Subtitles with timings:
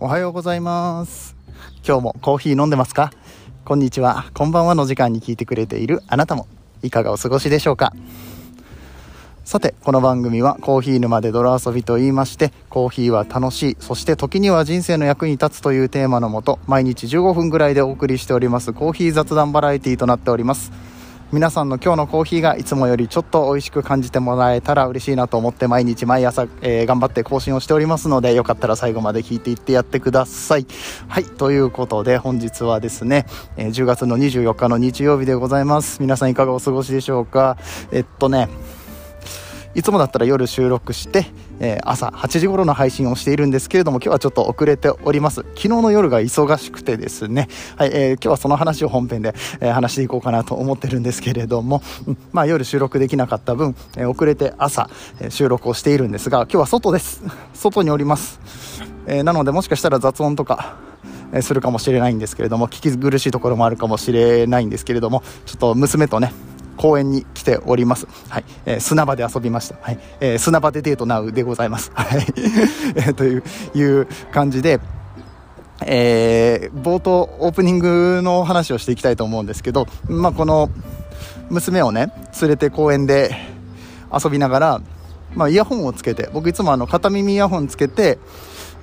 [0.00, 1.34] おはようございます。
[1.84, 3.10] 今日もコーヒー飲んでますか？
[3.64, 4.26] こんにちは。
[4.32, 6.46] こんばんはの時間に聞いてくれているあなたも。
[6.84, 7.92] いかがお過ごしでしょうか？
[9.44, 20.70] さてこの番組はコーヒー沼で泥遊びと言いましてコーヒーは楽しいそして時には人生の役に立つというテーマのもと毎日15分ぐらいでお送りしておりますコーヒー雑談バラエティとなっております。
[21.30, 30.66] 皆さんの今日のコーヒーがいつもよりちょっと美味しく感じてもらえたら嬉しいなと思って毎日毎朝、えー、頑張って更新をしておりますのでよかったら最後まで聞いていってやってください。
[31.06, 33.26] はいということで本日はですね、
[33.58, 37.58] えー、10月の24日の日曜日でございます皆さんいかがお過ごしでしょうか。
[37.92, 38.48] えっとね
[39.78, 41.26] いつもだったら夜収録して、
[41.60, 45.42] えー、朝8時頃の配信をしているんですけれども、今日はちょっと遅れております。
[45.54, 47.46] 昨日の夜が忙しくてですね、
[47.76, 57.22] はい、えー、今日はその話を本編で、えー、話していこうかなと思ってるんですけれども、うん、まあ夜収録できなかった分、え遅れて朝、え収録をしているんですが、今日は外です。
[57.54, 58.40] 外におります。
[59.06, 60.74] えなのでもしかしたら雑音とか、
[61.40, 66.32] するかもしれないんですけれども、聞き苦しいところもあるかもしれないんですけれども、ちょっと娘とね、
[66.78, 68.06] 公園に来ております。
[68.28, 68.44] はい。
[68.64, 69.76] えー、砂場で遊びました。
[69.82, 69.98] はい。
[70.20, 71.90] えー、砂場でデートナウでございます。
[71.94, 72.26] はい。
[72.96, 73.42] えー、という、
[73.74, 74.80] いう感じで、
[75.84, 80.70] えー、冒頭オープニングの話をしていきたいと思うんですけど、まあ、この
[81.50, 83.34] 娘をね連れて公園で
[84.12, 84.80] 遊びながら、
[85.34, 88.18] まあ、イヤホンをつけて僕いつもあの片耳イヤホンつけて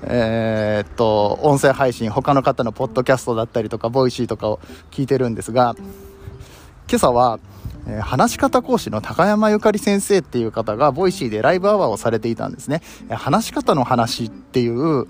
[0.04, 4.60] えー、っと音声配信他の方のポッドキャストだったりとかボイシーとかを
[4.92, 5.76] 聞いてるんですが
[6.88, 7.40] 今朝は
[7.88, 12.82] えー、話し方講師の高山ゆかり先生っていう方が、ボイシーでライブアワーをされていたんですね。
[13.10, 15.08] 話し方の話っていう、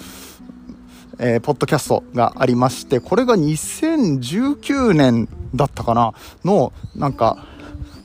[1.19, 7.45] えー、ポッドキャストがありまして、これが2019年だったかなの、なんか、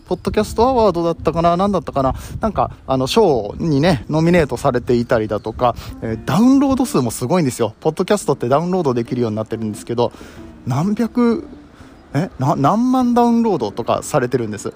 [0.07, 7.75] ポッドキャストアワードだったかな何だったかななんか、あの、賞にね、ノミネートされていたりだとか、えー、ダウンロード数もすごいんですよ。
[7.81, 10.12] ポッドキャストってダウンロードできるようになってるんですけど、
[10.67, 11.47] 何百
[12.15, 14.72] え何万ダウンロードとかされてるんです、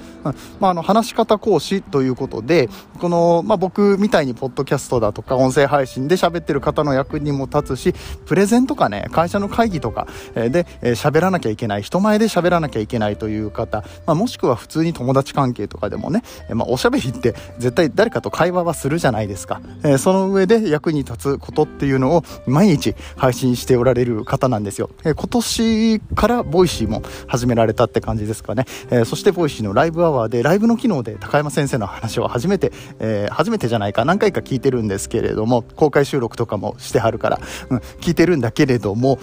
[0.60, 2.68] まあ、あの話し方講師ということで
[3.00, 7.94] この、まあ、僕みたいにポッドキャストだとか音声配信で喋ってる方の役にも立つし
[8.26, 28.64] プレゼンとかね会社の会議とかで喋らなきゃいけない人前で喋らなきゃいけないという方、まあ、もしくは普通に友達関係とかでもね、まあ、おしゃべりって絶対誰かと会話はするじゃないですか、えその上で役に立つことっていうのを毎日配信しておられる方なんですよ、え今年からボイシーも始められたって感じですかね。
[28.90, 37.40] えー、そしてボイシーのライブアワーで、ライブの機能で高山先生の話を初めて、えー、初めてじゃないか、何回か聞いてるんですけれども、公開収録とかもしてはるから、
[37.70, 39.18] うん、聞いてるんだけれども、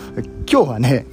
[0.52, 1.06] 今日はね、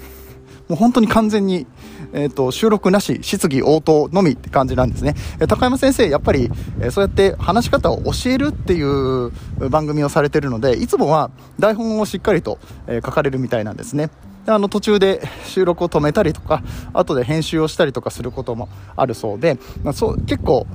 [0.69, 1.66] もう本当に完全に、
[2.12, 5.15] えーと、収録なし、質疑応答のみって感じなんですね。
[5.41, 6.50] え高山先生、やっぱり、
[6.81, 9.31] え、そうやって話し方を教えるっていう
[9.70, 14.10] 番組をされてるので、いつもは台本をしっかりと、え、書かれるみたいなんですね。
[14.48, 16.62] であの途中で収録を止めたりとか
[16.94, 20.66] 後で編集をしたりとかすることもあるそうで、まあ、そう結構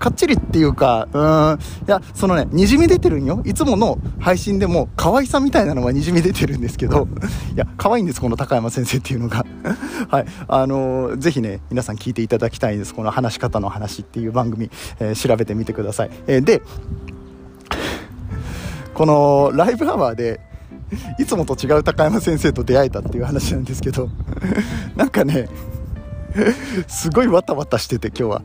[0.00, 3.40] かっちりっていうかうんいやそのねにじみ出てるんよ。
[3.44, 7.06] いつもの配信でも可愛さみたいなのはにじみ出てるんですけど
[7.54, 9.46] いや可愛いんですこの高山先生っていうのが。
[10.10, 10.26] はい。
[10.48, 12.96] あのー、ぜひね皆さん聞いていただきたいんです。
[12.96, 16.62] この話し方の話っていう番組、えー、調べてみてください、えー、で
[18.94, 20.40] このライブアワーで
[21.18, 24.08] いつもと違う高山先生と出会えたっていう話なんですけど
[24.96, 25.48] なんかね
[26.86, 28.42] すごいわたわたしてて今日は。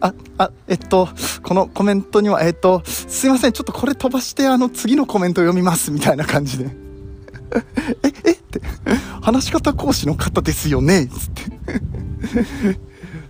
[0.00, 1.08] ああえっと
[1.42, 6.70] このコメントにはえっとすいませんちょっとこれ飛ばしてあの次のコメント読みますみたいな感じで。
[8.04, 8.60] ええって。
[9.20, 12.87] 話し方講師の方ですよねっつって。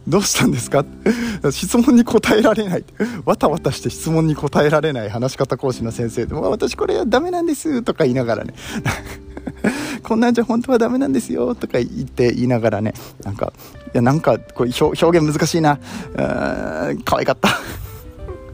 [0.08, 0.84] どうしたんですか？
[1.52, 2.84] 質問に答えられない。
[3.24, 8.54] わたわたして質問に答えられない話し方講師の先生で、私これはダメなんですとか言いながらね。
[10.02, 13.52] こんなんじゃ本当はダメなんですよとか言って言いながらね、なんか、
[13.86, 15.78] いや、なんかこう表現難しいな
[16.14, 17.02] うーん。
[17.02, 17.50] 可愛かった。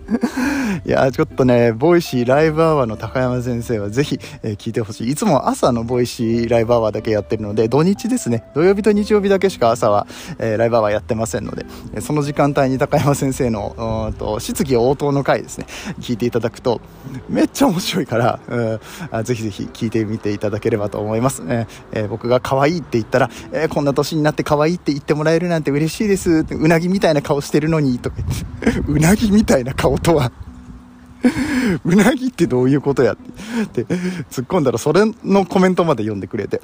[0.84, 5.10] いやちょっとねボイシーライブアワーの高山先生はぜひ、えー、聞いてほしい。
[5.10, 8.44] いつも朝のボイシーライブアワーだけやってるので土日ですね。
[8.54, 10.06] 土曜日と日曜日だけしか朝は、
[10.38, 11.64] えー、ライブアワーやってませんので
[11.94, 15.66] えその時間帯に高山先生のと質疑応答の回ですね
[16.00, 16.80] 聞いていただくと
[17.28, 28.44] めっちゃ面白いから、うん、ぜひぜひ聞いてみていただければと思います、えー、僕が可愛いって言ったら、えこんな年になって可愛いって言ってもらえるなんて嬉しいですうなぎみたいな顔してるのにとか言って。
[28.86, 30.32] うなぎみたいな顔音は。
[31.84, 33.16] うなぎってどういうことやっ
[33.72, 33.84] て
[34.30, 36.60] 突っ込んだらそれのコメントまで読んでくれて。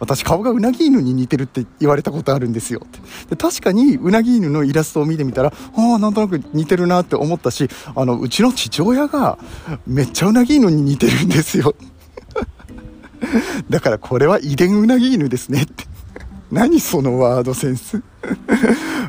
[0.00, 2.98] 私顔がうなぎ犬に似てるって言われたことあるんですよって。
[3.30, 9.38] で確かにうなぎ犬のイラストを見てみたらああなんとなく似てるなって思ったしあのうちの父親が
[9.86, 11.76] めっちゃうなぎ犬に似てるんですよ
[13.68, 15.84] だからこれは遺伝うなぎ犬ですねって。
[16.50, 18.02] 何そのワードセンス。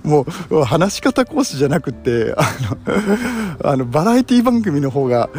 [0.03, 2.43] もう話し方講師じゃなくてあ
[3.63, 5.29] のあのバラエティ番組の方が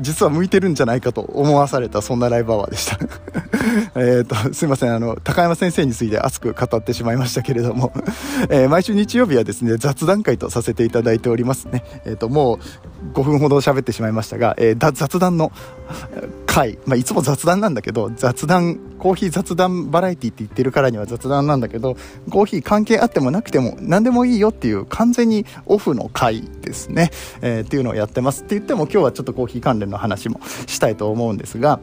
[0.00, 2.98] 実は向いてるんじゃないかと思わされたそんなライブアワーでした。
[3.94, 7.92] えっとすいませんあの高山先生について熱く語ってしまいましたけれども、
[8.50, 12.58] えー、毎週日曜日はですね雑談会とさせていただいておりますね、えーと、も
[13.14, 15.52] う5分ほど喋ってしまいましたが、えー、雑談の
[16.46, 21.96] 回、まあ、いつも雑談なんだけど雑談コーヒー雑談バラエティって言ってるからには雑談なんだけど
[22.30, 27.10] コーヒー関係あってもなくても何でもいいよっていう完全にオフの回ですね、
[27.40, 28.42] えー、っていうのをやってます。
[28.42, 31.80] って言っても今日はちょっとコーヒー関連の話もしたいと思うんですが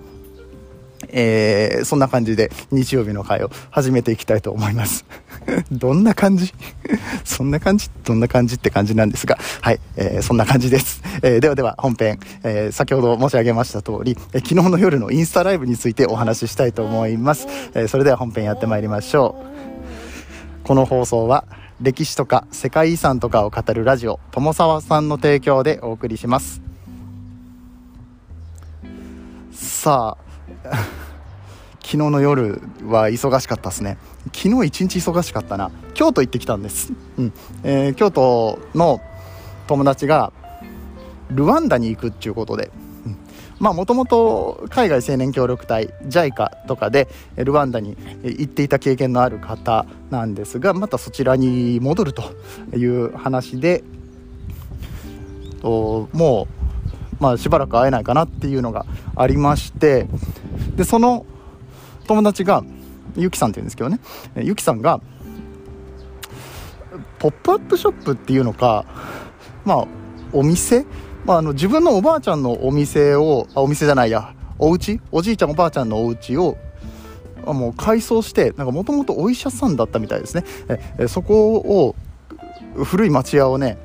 [1.11, 5.05] えー、そんな感じで日曜日の会を始めていきたいと思います。
[5.71, 6.53] どんな感じ？
[7.23, 7.89] そんな感じ？
[8.03, 11.01] どんな感じって感じなんですが、はい、えー、そんな感じです。
[11.21, 17.47] えー、ではでは本編、え、先ほど申し上げました通り、え昨日の夜のインスタライブについてお話ししたいと思います。
[17.73, 19.49] えそれでは本編やってまいりましょう。
[20.69, 21.45] この放送は
[21.81, 26.61] 歴史とか世界遺産とかを語るラジオ友沢さんの提供でお送りします
[29.51, 30.17] さ
[30.63, 30.98] あ
[31.89, 33.97] 昨日の夜は忙しかったですね。
[34.31, 35.71] 昨日一日忙しかったな。
[35.95, 37.33] 京都行ってきたんです、うん。
[37.63, 39.01] えー、京都の
[39.65, 40.31] 友達が
[41.31, 42.69] ルワンダに行くっていうことで。
[43.57, 52.23] まあもともと海外青年協力隊 JICA とかでルワンダに行っていた経験のある方なんですがまたそちらに戻ると
[52.77, 53.83] いう話で
[55.61, 56.47] とも
[57.19, 58.85] う、まあ、しばらく会えないかなっていうのが
[59.17, 60.07] ありまして
[60.77, 61.25] でその
[62.09, 62.63] 友達が
[63.15, 63.99] ゆきさんっていうんですけどね。
[64.35, 64.99] ゆきさんが
[67.19, 68.85] ポップアップショップっていうのか
[69.63, 69.87] まあ
[70.33, 70.87] お店？
[71.25, 74.33] まあ、あの自分のおばあちゃんのお店をあお店じゃないや。
[74.57, 74.99] お家？
[75.11, 76.57] おじいちゃんおばあちゃんのお家を
[77.45, 80.43] もう改装してもともとお医者さんだったみたいですね。
[80.97, 81.95] えそこを
[82.85, 83.77] 古い町屋をね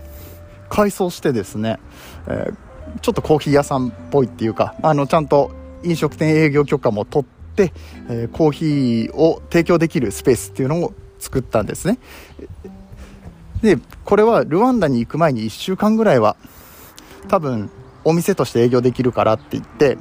[0.71, 1.79] 改装してですね、
[2.27, 5.51] えー、ちょっとコーヒー屋さんっぽいっていうかあのちゃんと
[5.83, 7.29] 飲食店営業許可も取っ、
[8.09, 11.99] え、コーヒーを提供できるスペースっていうのを作ったんですね
[13.63, 16.37] でこれはルワンダに行く前に1週間ぐらいは
[17.29, 17.71] 多分
[18.05, 19.97] お店として営業できるからって言って、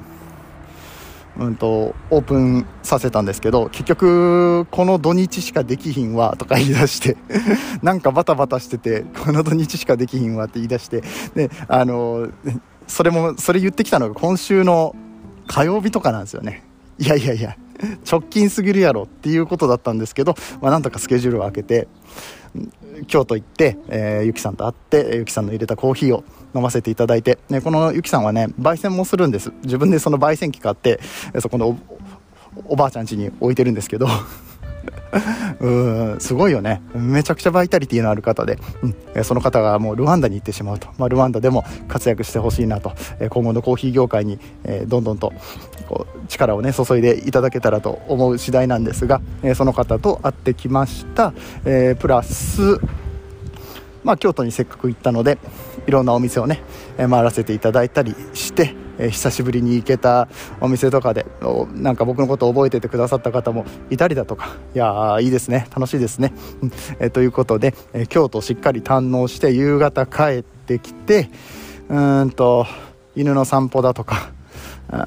[1.37, 7.17] うんと、オープンさせたんですけど、結局、この土日しかできひんわとか言い出して
[7.81, 11.01] なんかバタバタしてて、この土日しかできひんわって言い出して、
[11.33, 12.27] で、あの、
[12.87, 14.95] それも、それ言ってきたのが今週の
[15.47, 16.63] 火曜日とかなんですよね。
[16.99, 17.57] いやいやいや、
[18.09, 21.87] 直近すぎるやろっていうことだったんですけど、まあ、なんとかスケジュールを空けて、
[23.07, 26.23] 京都行って、えー、ゆきさんと会って、ゆきさんの入れたコーヒーを
[26.55, 29.51] 飲ませていただいて、ね、このゆきさんはね、焙煎もするんです。
[29.63, 30.99] 自分でその焙煎機買って、
[31.39, 31.77] そこの
[32.67, 34.07] おばあちゃん家に置いてるんですけど
[35.61, 35.69] う
[36.15, 36.81] んすごいよね。
[36.95, 38.57] めちゃくちゃバイタリティのある方で、
[39.15, 45.33] うん、その方がもうルワンダに行ってしまうと、まあ、ルワンダでも活躍してほしいなと、え今後のコーヒー業界に、えどんどんと
[45.87, 51.33] こう力をね注いでいただけたらと思う次第なんですが、えその方と会ってきました、
[51.65, 52.79] えプラス
[54.03, 55.37] まあ、京都にせっかく行ったので
[55.87, 56.61] いろんなお店をね、
[56.97, 60.27] 回らせていただいたりして、久しぶりに行けた
[60.61, 61.25] お店とかで
[61.73, 65.67] なんか僕のことを覚えててくださった方もいたりだとかいやいいですね。
[65.75, 66.33] 楽しいですね、
[66.99, 67.73] えということで、
[68.09, 71.29] 京都をしっかり堪能して夕方帰ってきて
[71.89, 72.65] うんと
[73.15, 74.31] 犬の散歩だとか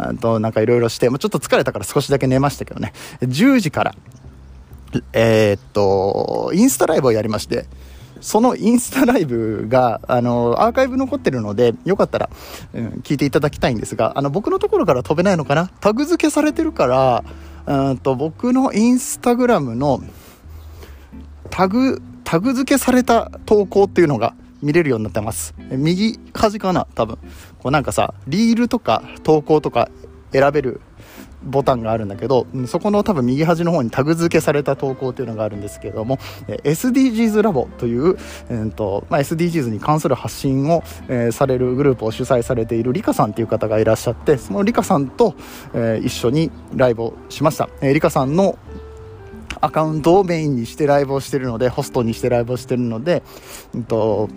[0.08, 2.92] うんとなんかいろいろして、ちょっと疲れたから少しだけ寝ましたけどね。
[3.22, 3.94] 10時から
[5.12, 7.66] えー、っとインスタライブをやりまして
[8.20, 12.30] そのインスタライブが、あの、アーカイブ残ってるので、よかったら、
[12.74, 15.68] うん、聞いていただきたいんですが、あの、僕のところから飛べないのかな？
[15.80, 17.24] タグ付けされてるから、
[17.66, 20.00] うんと、僕のインスタグラムの
[21.50, 25.54] タグ、タグ付けされた投稿っていうのが見れるようになってます。
[25.70, 26.86] 右端かな？
[26.94, 27.16] 多分。
[27.58, 29.88] こうなんかさ、リールとか投稿とか
[30.32, 30.80] 選べる
[31.42, 36.16] ボタンがあるんだけど、そこの多分右端の方にタグ付けされた投稿というのがあるんですけれども、
[36.48, 38.16] SDGs ラボという、
[38.48, 45.34] えーとまあ、SDGs に関する発信を、えー、されるグループを主催されているリカさんという方がいらっしゃって、そのリカさんと、
[45.74, 47.68] えー、一緒にライブをしました。
[47.80, 48.58] えー、リカさんの
[49.60, 53.22] アカウントをメインにしてライブをしてるので、ホストにしてライブをしてるので、
[53.74, 54.28] うんと、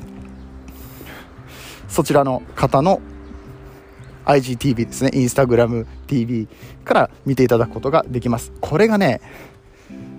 [1.88, 3.02] そちらの方の
[4.26, 6.48] IGTV ですね、インスタグラム TV
[6.84, 8.52] から見ていただくことができます。
[8.60, 9.22] これがね、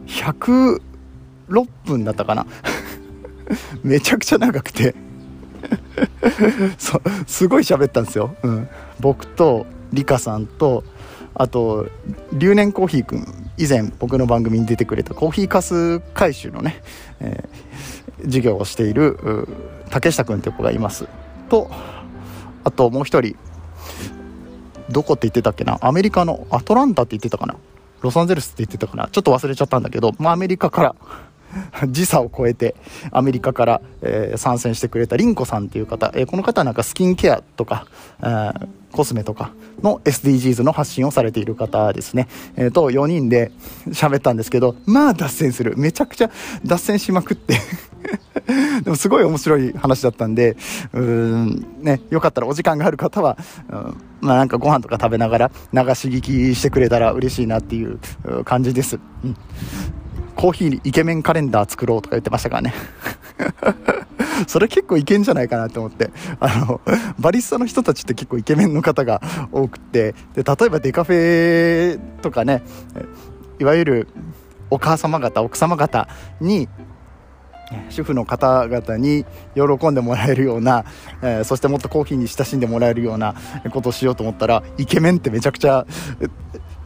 [0.07, 0.81] 106
[1.85, 2.47] 分だったかな。
[3.83, 4.95] めちゃくちゃ長くて。
[6.79, 8.69] そすごい喋ったんですよ、うん、
[8.99, 10.85] 僕とリカさんと
[11.35, 11.87] あと
[12.33, 13.27] 留年コーヒーくん。
[13.59, 16.83] 以前僕の番組に出てくれたコーヒーかす回収のね、
[17.21, 19.47] えー、授業をしている
[19.91, 21.07] 竹下くんって子がいます。
[21.51, 21.71] と
[22.65, 23.37] あともう一人
[24.91, 25.79] どこって言ってたっけな？
[25.81, 27.57] アメリカのアトランタって言ってたかな？
[28.03, 29.09] ロサンゼルスって言ってたかな？
[29.11, 30.95] ちょっと忘れちゃったんだけど、まあ、アメリカから
[31.89, 32.75] 時差を超えて
[33.13, 37.87] アメリカから、えー、参戦してくれたリンコさんっていう方、えー、この方はなんかスキンケアとか、
[38.21, 39.53] えー、コスメとか
[39.83, 43.53] の SDGs の発信をされている方ですね、えー、と4人で
[43.91, 45.75] 喋ったんですけどまあ脱線する。
[45.77, 46.31] めちゃくちゃ
[46.65, 47.59] 脱線しまくって。
[48.83, 50.57] でもすごい面白い話だったんで、
[50.93, 53.37] うん、ね、よかったらお時間がある方は、
[53.71, 57.99] うん、まあなんかご飯とか食べながら流し聞きしてくれたら嬉しいなっていう
[58.45, 58.99] 感じです。
[59.25, 59.37] うん。
[60.41, 62.73] コーヒーにイケメンカレンダー作ろうとか言ってましたからね。
[64.49, 66.11] それ結構いけんじゃないかなと思って。
[66.41, 66.81] あの、
[67.19, 69.21] バリスタの人たちって結構イケメンの方が
[69.53, 72.63] 多くて、で、例えばデカフェとかね、
[73.59, 74.09] いわゆる
[74.71, 76.09] お母様方、奥様方
[76.41, 76.71] に、
[77.91, 80.85] 主婦の方々に喜んでもらえるような、
[81.23, 83.35] えー、そしてもっとコーヒーに親しんでもらえるような
[83.71, 85.87] ことをしようと思ったらイケメンってめちゃくちゃ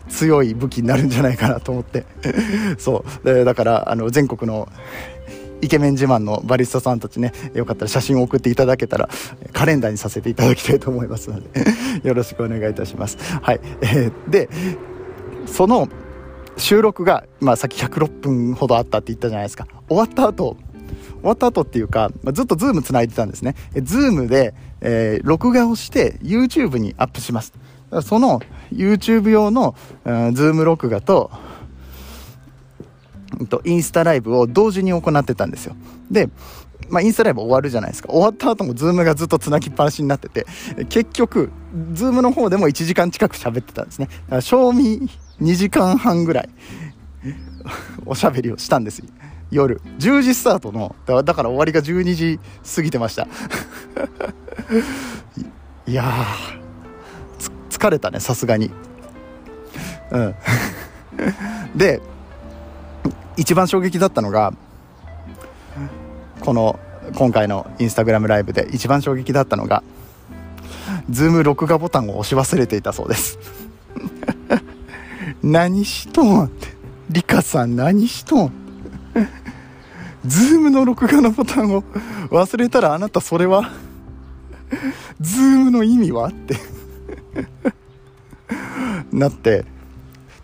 [0.09, 2.05] 強い武器になるんじゃないかなと思って。
[2.79, 3.45] そう。
[3.45, 4.69] だからあの全国の
[5.61, 9.09] イケメン自慢のバリスタさんたちねよかったら写真を送っていただけたら
[9.53, 11.49] カレンダーにさせていただきたいと思いますので
[12.07, 13.17] よろしくお願いいたします。
[13.41, 14.49] はい、えー、で
[15.47, 15.89] その
[16.57, 19.67] 収録が、まあ、さっき106分ほどあったって言ったじゃないですか。
[19.89, 20.57] 終わった後
[21.25, 23.55] 終わった後っていうか、まあ、ずっとズーム繋いでたんですね。
[23.83, 27.55] ズームで、えー、録画をして YouTube にアップします。
[28.03, 28.41] その
[28.73, 29.75] YouTube 用の、
[30.05, 31.31] うん、ズーム録画と、
[33.49, 35.77] と、インスタライブを同時に行ってたんですよ。
[36.11, 36.29] で、
[36.89, 38.11] まあ、インスタライブ終わるじゃないですか。
[38.11, 40.47] 終わった後もズームがずっと繋ぎっぱなしになってて、
[40.89, 41.51] 結局、
[41.93, 44.09] ズームの方でも1時間近く喋ってたんですね。
[44.41, 45.09] 正味
[45.41, 46.49] 2時間半ぐらい、
[48.07, 49.07] おしゃべりをしたんですよ。
[49.51, 49.81] 夜。
[49.99, 52.41] 10時スタートの、だから終わりが12時
[52.75, 53.27] 過ぎてました。
[55.87, 56.64] いやー、
[57.85, 58.71] 疲れたねさすがに。
[60.11, 60.35] うん。
[61.77, 62.01] で
[63.37, 64.55] 一番衝撃だったのが
[66.41, 66.79] この
[67.15, 69.83] 今回のインスタグラムライブで一番衝撃だったのが
[71.11, 73.39] ズーム録画ボタンを押し忘れていたそうです。
[75.43, 76.73] 何しとんって。
[77.11, 78.53] リカさん何しとん
[80.25, 81.83] ズームの録画のボタンを
[82.31, 83.71] 忘れたらあなたそれは
[85.21, 86.74] ズームの意味はって。
[89.19, 89.65] なって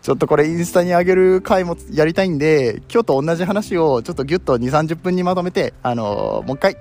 [0.02, 6.76] ちょっとこれインスタに上げる回もやりたいんで今日と同じ話をちょっとギュッと2 3 0分にまとめてあのー、もう一回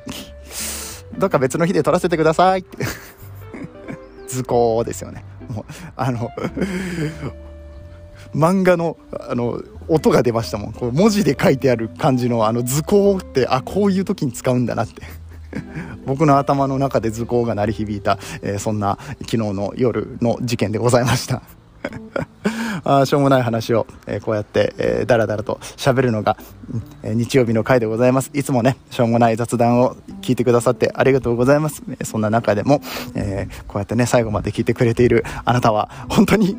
[1.17, 2.65] どっか別の日で撮らせてください
[4.27, 5.25] 図工ですよね。
[5.49, 5.65] もう
[5.95, 6.29] あの
[8.35, 8.95] 漫画の
[9.27, 10.73] あの音が出ましたもん。
[10.73, 15.01] こう文字で書いてある感じのあの図工ってあこういう時に使うんだなって。
[16.05, 21.41] 僕の頭の中で図工が鳴り響いた、えー、そんな昨日の夜の事件でございました。
[22.83, 26.37] あしょうもない話を、えー、こうやって、えー、だらだらと喋るのが、
[27.03, 28.31] えー、日曜日の回でございます。
[28.33, 31.83] いつもね、しょうもない雑談を聞いてくださってありがとうございます。
[31.99, 32.81] えそんな中でも、
[33.15, 36.57] えこうやってね、最後まで聞いてくれているあなたは、本当に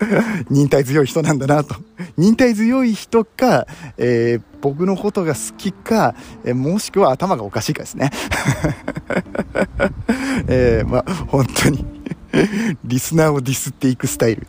[0.50, 1.74] 忍耐強い人なんだなと。
[2.16, 3.66] 忍耐強い人か、
[3.98, 8.10] えー、僕のことが好きか、えー、もしくは頭がおかしいかですね。
[10.48, 11.95] えー、まあ、本当に
[12.84, 14.46] リスナーをディスっていくスタイル。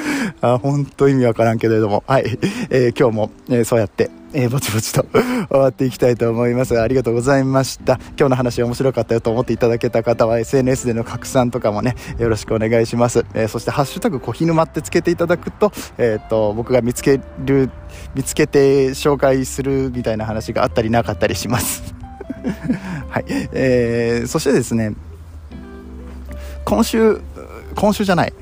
[0.40, 2.38] あ本当意味わからんけれども、はい。
[2.70, 5.04] えー、今日も、えー、そうやって、えー、ぼちぼちと
[5.50, 6.80] 終わっていきたいと思います。
[6.80, 7.98] ありがとうございました。
[8.18, 13.24] 今日の話面白かったよと思っていただけた方は SNS での拡散とかもね、よろしくお願いします。
[13.34, 17.70] えー、そしてハッシュタグコヒヌマってつけていただくと、えっ、と、僕が見つける、
[18.14, 21.94] 見つけて紹介するみたいな話があったりなかったりします。
[23.10, 23.24] はい。
[23.52, 24.94] えー、そしてですね、
[26.64, 27.20] 今週、
[27.74, 28.32] 今週じゃない。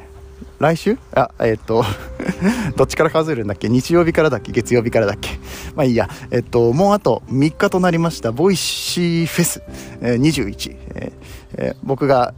[0.58, 0.98] 来週？
[1.14, 1.84] あ、えっ、と
[2.76, 3.68] どっちから数えるんだっけ？
[3.68, 4.50] 日曜日からだっけ？
[4.52, 5.38] 月曜日からだっけ？
[5.74, 6.08] まあいいや。
[6.30, 9.62] えっ、と、もうあと3日となりました、ボイシーフェス、
[10.00, 12.34] えー、21、えー、僕が、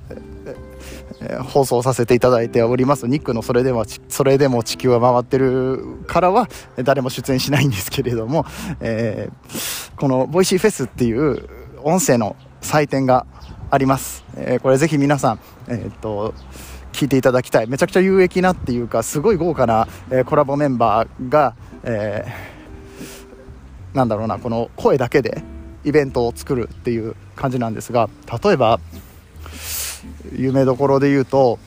[1.22, 3.08] え、放送させていただいております。
[3.08, 6.48] ニックのそれでも、それでも地球は回ってるからは、
[6.82, 8.44] 誰も出演しないんですけれども、
[8.80, 11.48] えー、このボイシーフェスっていう
[11.82, 13.26] 音声の祭典が
[13.70, 14.24] あります。
[14.36, 16.34] えー、これぜひ皆さん、えっと、
[16.92, 17.68] 聞いていただきたい。
[17.68, 25.42] めちゃくちゃ有益なっていうかすごい豪華な、えー、コラボメンバーが、えー、なんだろうなこの声だけで
[25.84, 28.10] イベントを作るっていう感じなんですが
[28.42, 28.80] 例えば
[30.34, 31.58] 有名どころで言うと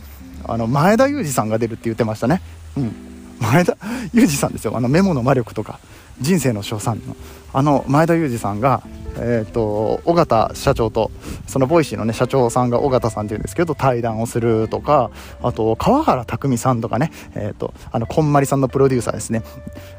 [0.45, 2.41] あの前田裕二さんが出るって言ってましたね、
[2.77, 2.91] うん、
[3.39, 3.77] 前田
[4.13, 4.75] 裕二さんですよ。
[4.75, 5.79] あのメモの魔力とか
[6.19, 7.15] 人生の賞賛の。
[7.53, 8.83] あの前田裕二さんが
[9.15, 11.12] えーと、緒方社長と
[11.48, 19.43] そのボイシーの、ね、社長さんが緒方さんっていうんですけど対談をするとかあと川原卓巳さんとかね、えーと、あのこんまりさんのプロデューサーですね、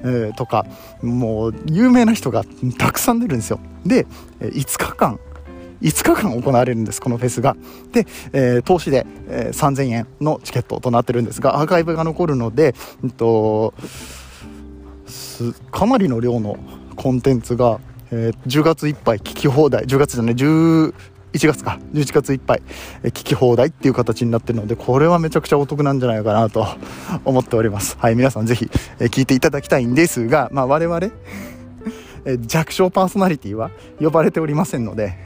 [0.02, 0.66] えー、とか
[1.02, 2.44] もう有名な人が
[2.78, 3.60] たくさん出るんですよ。
[3.86, 4.06] で
[4.40, 5.18] 5日間
[5.82, 7.56] 5日間行われるんですこのフェスが。
[7.92, 13.74] で、えー、通しで、えー、3000円のチケットとなってるんですがアーカイブが残るので、えっと、
[15.70, 16.56] かなりの量の
[16.94, 17.80] コンテンツが
[18.16, 19.84] えー、10月いっぱい聞き放題。
[19.84, 20.92] 10月じゃない11
[21.32, 21.80] 月か。
[21.92, 22.62] 11月いっぱい、
[23.06, 26.64] 聞き放題っていう形になってるのでこれはめちゃくちゃお得なんじゃないかなと
[27.24, 27.96] 思っております。
[27.98, 28.70] はい皆さんぜひ、
[29.00, 31.00] え、聞いていただきたいんですがまあ我々
[32.26, 33.70] え弱小パーソナリティは
[34.00, 35.18] 呼ばれておりませんので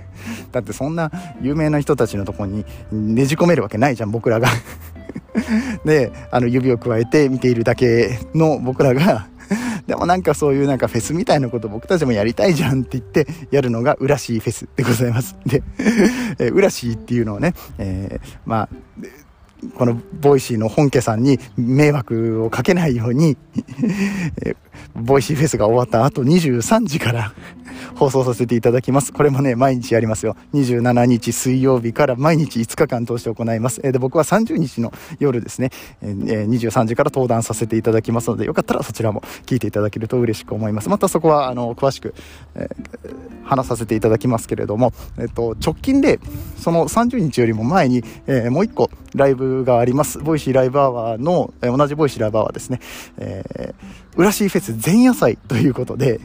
[0.51, 4.49] だってそんな有名な人たちのとこにねじ込めるわけないじゃん僕らが。
[5.85, 9.29] であの指をくわえて見ているだけの僕らが
[9.87, 15.37] でもなんかそういうなんかフェスみたいなこと僕たちもやりたいじゃんって言ってやるのが裏シーフェスでございます。
[15.47, 15.63] で、
[16.39, 18.69] え裏シーっていうのをね、えー、まあ、
[19.75, 23.37] このボイシーの本家さんに迷惑をかけないように
[24.95, 27.33] ボイシーフェスが終わった後23時から
[27.95, 29.13] 放送させていただきます。
[29.13, 30.37] これもね、毎日やりますよ。
[30.55, 33.81] 27日水曜日から毎日5日間通して行います。
[33.85, 35.71] えー、で、僕は30日の夜ですね、
[36.03, 40.89] えー、23時から登壇させていただきますので、よかったらそちらも聞いていただけると嬉しく思います。
[40.89, 42.15] またそこは、あの、詳しく、
[42.55, 46.21] えー、話させていただきますけれども、えっと、直近で、
[46.57, 50.19] その30日よりも前に、え、もう1個ライブがあります。
[50.19, 52.81] ボイシーライブアワーの、え、同じボイシーライブアワーですね、
[53.19, 56.21] えー、裏シーフェス前夜祭ということで、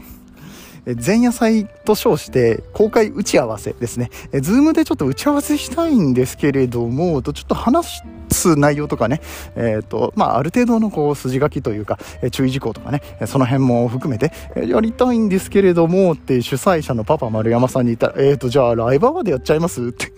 [1.05, 4.09] 前夜祭と称して公開打ち合わせですね。
[4.41, 9.21] ズームでちょっと打ち合わせしたいんですけれども、ちょっと話す内容とかね、
[9.55, 19.85] えっ、ー、と、まあ、ある程度のこう筋書きというか、え注意事項とかね、その辺も含めて、えやりたいんですけれども、って主催者のパパ丸山さんに言ったら、えっ、ー、と、じゃあライブアワーでやっちゃいます？
[19.85, 20.11] って。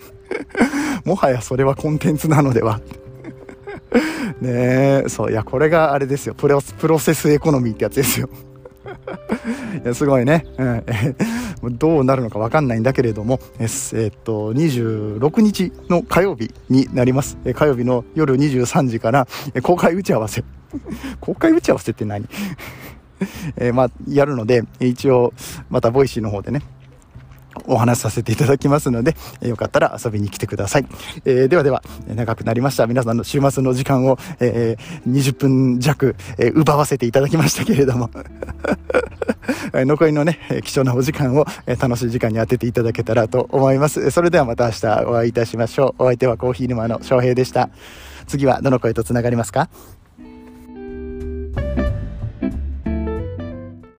[1.04, 2.80] もはやそれはコンテンツなのでは。
[4.40, 6.34] ねえ、そう、いや、これがあれですよ。
[6.34, 8.28] プロプロセスエコノミーってやつですよ。
[9.84, 13.68] いやすごいね、うん、 どうなるのか分かんないんだけれども、え、っ
[14.24, 19.28] と26日の火曜日になります、火曜日の夜23時から、
[19.62, 20.44] 公開打ち合わせ。
[21.20, 22.28] 公開打ち合わせって何？
[23.56, 25.32] えー、まあ、やるので一応
[25.70, 26.62] またボイシーの方でね。
[27.66, 30.86] お話しさせていただきますので、えよかったら遊びに来てください。
[31.24, 31.82] え、ではでは、
[32.14, 32.86] 長くなりました。
[32.86, 38.10] 皆さんの週末の時間を、えー、20分弱、え、奪わせていただきましたけれども
[39.72, 41.46] 残りのね、貴重なお時間を、
[41.78, 44.10] 楽しい時間に当てていただけたらと思います。
[44.10, 46.04] それではまた明日お会いいたしましょう。
[46.04, 47.70] お相手はコーヒー沼の翔平でした。
[48.26, 49.68] 次はどの声と繋がりますか？